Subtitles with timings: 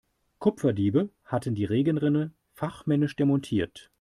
[0.39, 3.89] Kupferdiebe hatten die Regenrinne fachmännisch demontiert.